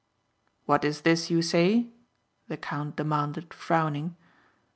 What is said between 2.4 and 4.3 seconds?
the count demanded frowning.